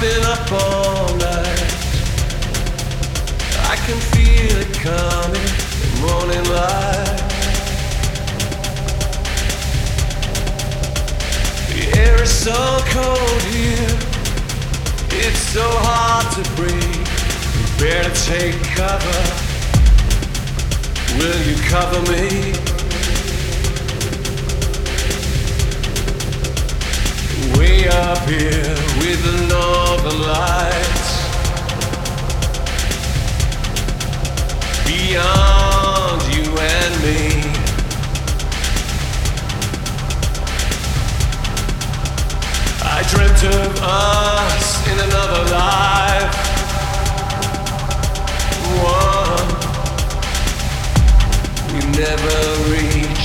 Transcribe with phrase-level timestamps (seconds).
[0.00, 1.62] been up all night.
[3.66, 5.48] I can feel it coming,
[5.82, 7.18] the morning light.
[11.74, 12.54] The air is so
[12.94, 13.98] cold here,
[15.18, 17.08] it's so hard to breathe.
[17.58, 19.48] You better take cover.
[21.18, 22.77] Will you cover me?
[27.86, 31.08] Up here with the northern lights.
[34.84, 37.22] Beyond you and me.
[42.82, 46.36] I dreamt of us in another life.
[48.82, 49.48] One
[51.72, 52.38] we never
[52.72, 53.17] reached.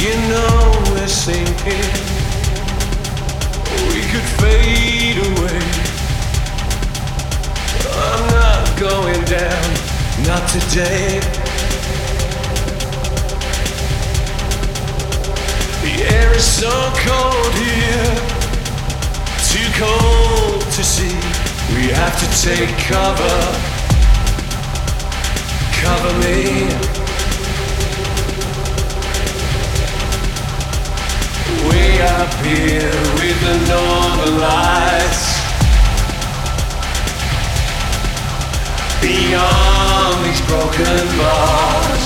[0.00, 1.92] You know we're sinking.
[3.92, 5.60] We could fade away.
[8.08, 9.70] I'm not going down,
[10.24, 11.20] not today.
[15.82, 16.70] The air is so
[17.04, 18.14] cold here,
[19.52, 21.14] too cold to see.
[21.76, 23.36] We have to take cover.
[25.82, 26.99] Cover me.
[32.00, 32.90] Up here
[33.20, 35.40] with the northern lights.
[39.02, 42.04] Beyond these broken bars.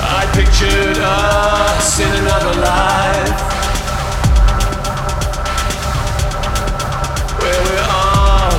[0.00, 3.40] I pictured us in another life.
[7.40, 8.52] Where we're all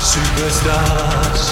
[0.00, 1.47] superstars.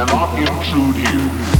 [0.00, 1.59] And cannot intrude you.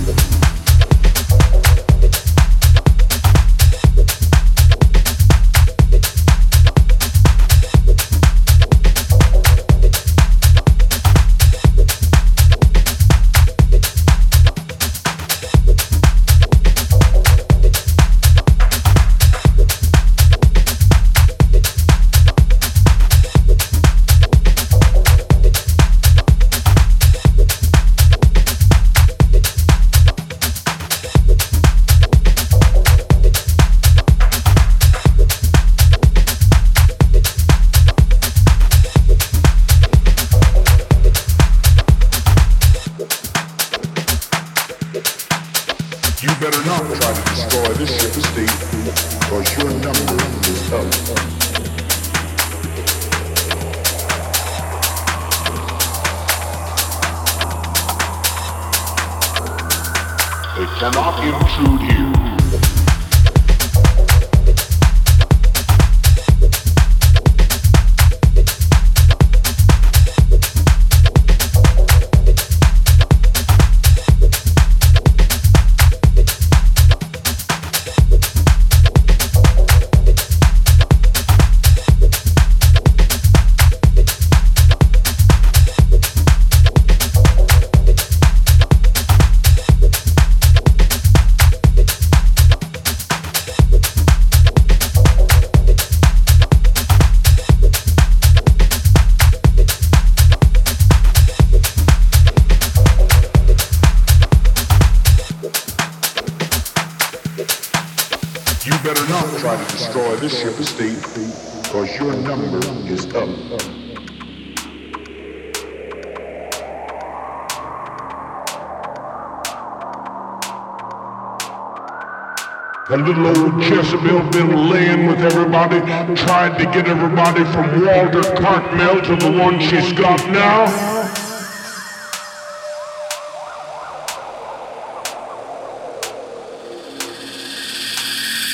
[122.90, 125.78] Jezebel been laying with everybody,
[126.16, 130.66] tried to get everybody from Walter Cartmel to the one she's got now.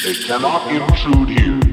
[0.04, 1.65] They cannot intrude here.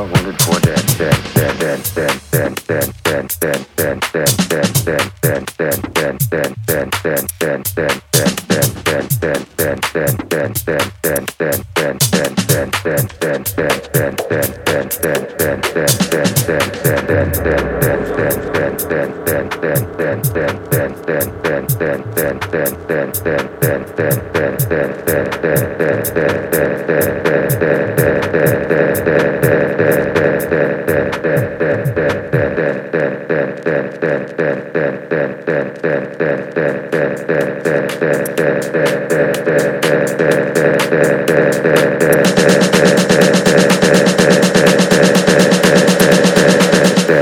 [0.00, 0.40] Yeah.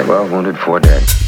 [0.08, 1.27] Well, wounded for dead.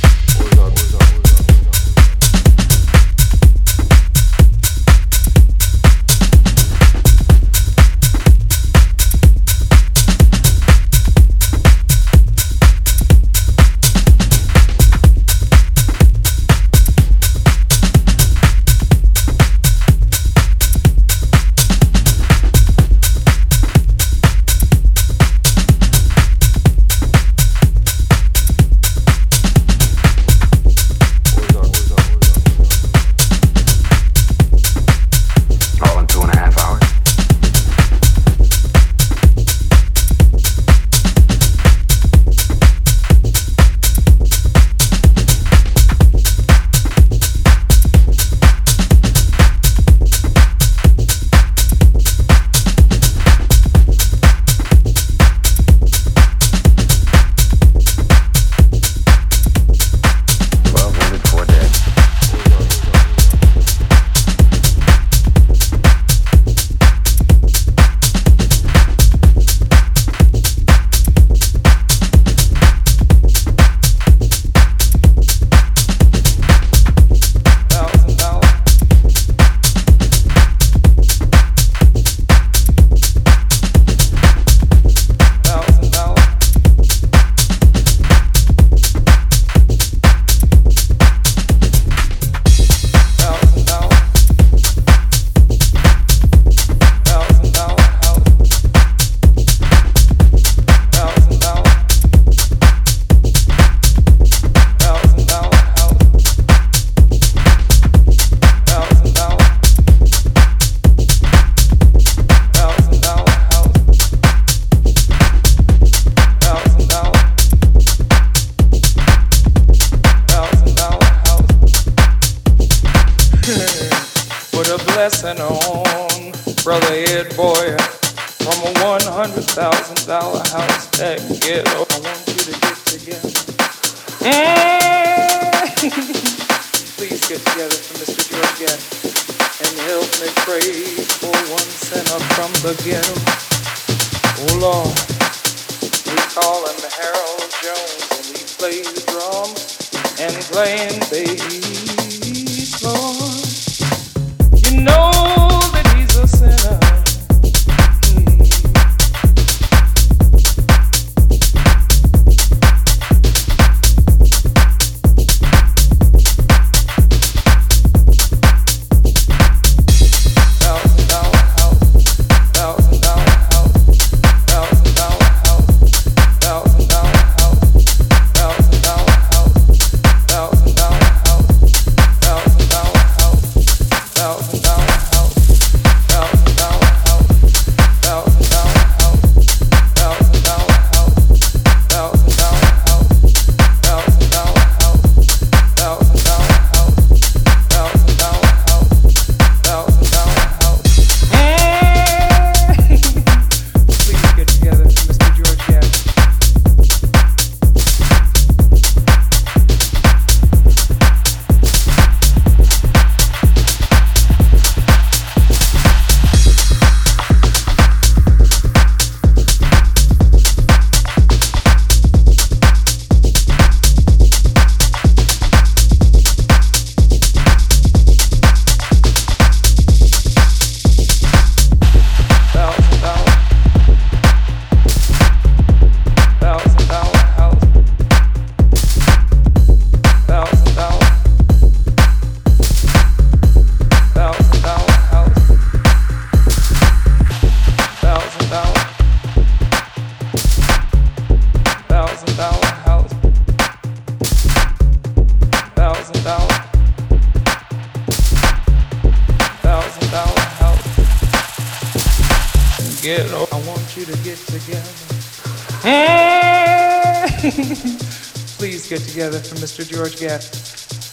[269.90, 270.44] George Gatt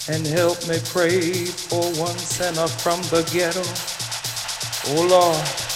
[0.07, 3.65] and help me pray for one sinner from the ghetto.
[4.93, 5.66] Oh Lord,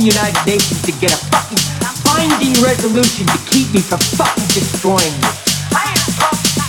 [0.00, 4.98] fucking United Nations to get a fucking binding resolution to keep me from fucking destroying
[4.98, 5.30] you.
[5.76, 5.98] I am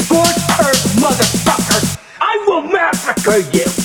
[0.05, 1.97] Scorched Earth motherfucker!
[2.19, 3.80] I will massacre you!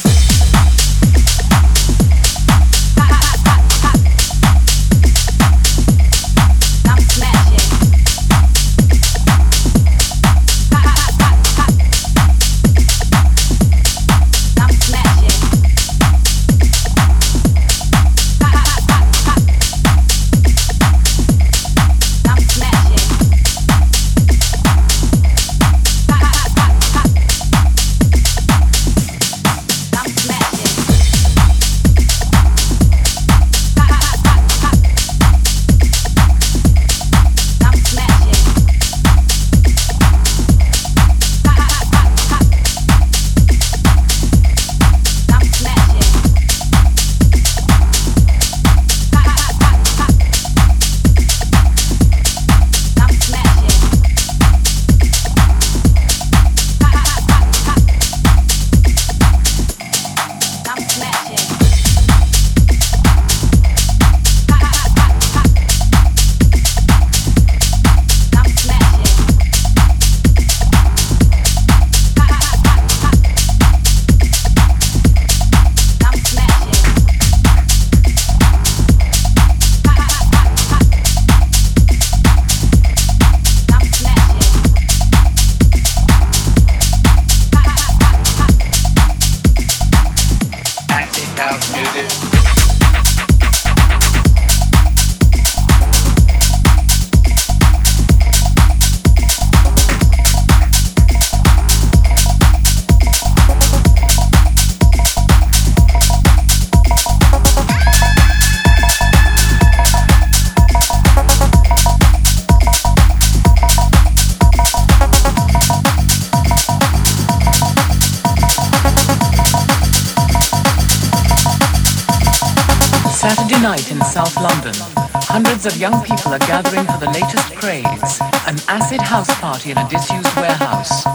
[129.57, 131.09] Party in a disused warehouse.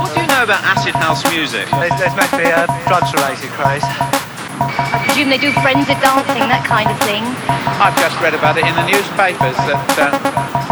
[0.00, 1.68] What do you know about acid house music?
[1.68, 3.84] There's, there's meant to be a drugs-related craze.
[3.84, 7.28] I presume they do frenzied dancing, that kind of thing.
[7.76, 10.16] I've just read about it in the newspapers that um,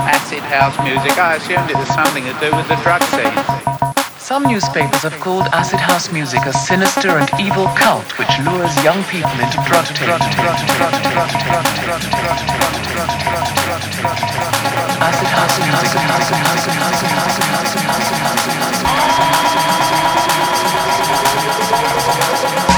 [0.09, 3.37] acid house music, I assumed it was something to do with the drug scene.
[4.17, 9.05] Some newspapers have called acid house music a sinister and evil cult which lures young
[9.13, 10.17] people into drug taking.
[15.37, 15.51] Called
[22.47, 22.76] acid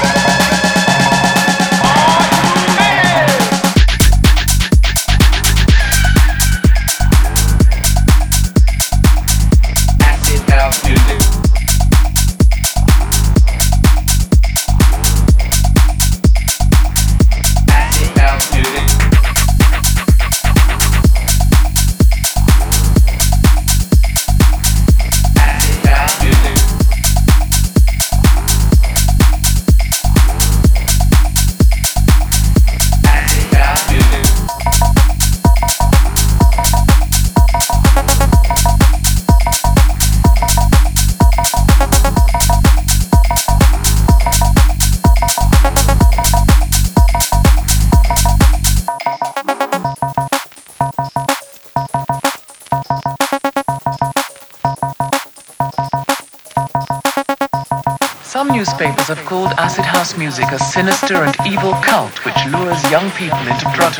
[60.09, 63.93] house music a sinister and evil cult which lures young people into drug.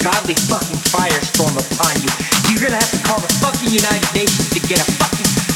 [0.00, 2.08] godly fucking firestorm upon you.
[2.48, 5.51] You're gonna have to call the fucking United Nations to get a fucking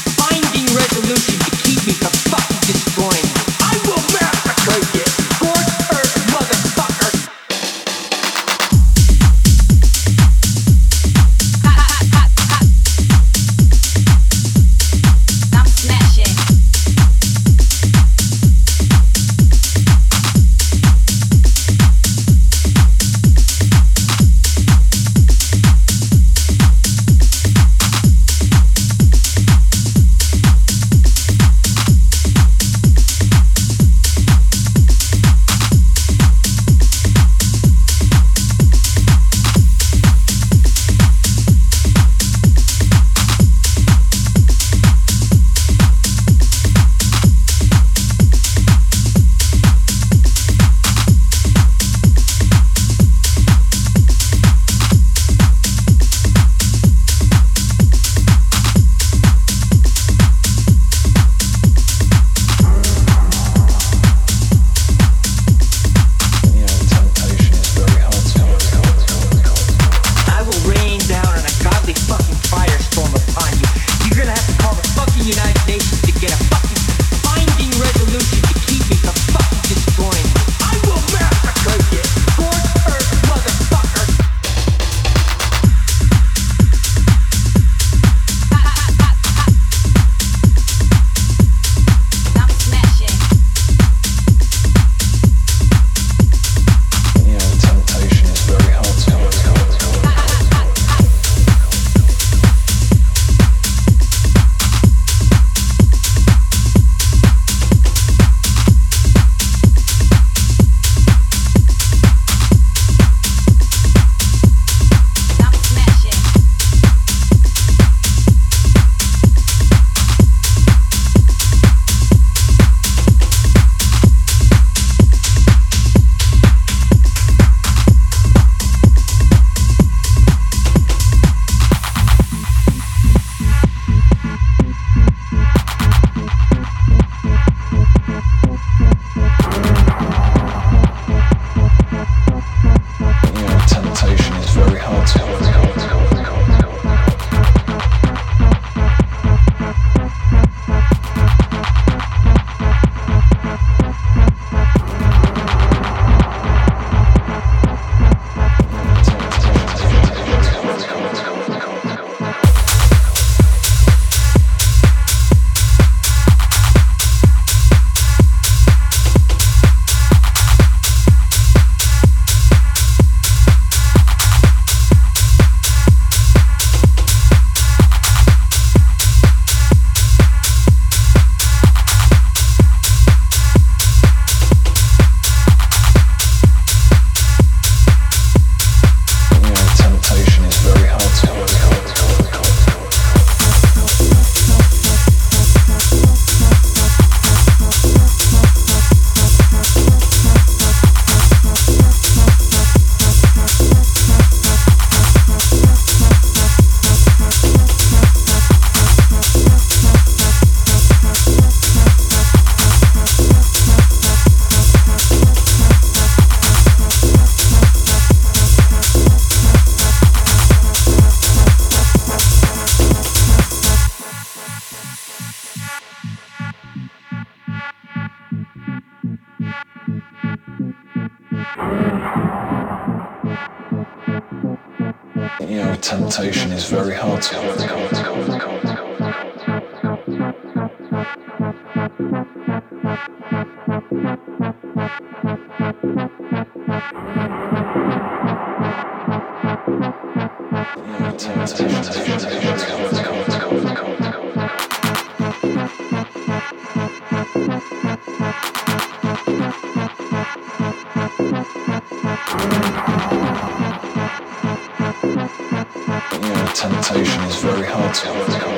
[266.57, 268.56] temptation is very hard to overcome.